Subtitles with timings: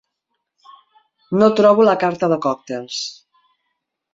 [1.43, 2.99] No trobo la carta de còctels.